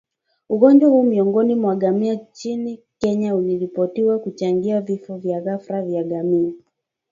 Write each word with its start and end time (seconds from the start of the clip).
ugonjwa 0.49 0.89
huu 0.89 1.03
miongoni 1.03 1.55
mwa 1.55 1.75
ngamia 1.77 2.13
nchini 2.13 2.83
Kenya 2.99 3.35
uliripotiwa 3.35 4.19
kuchangia 4.19 4.81
vifo 4.81 5.17
vya 5.17 5.41
ghafla 5.41 5.81
vya 5.81 6.05
ngamia 6.05 6.53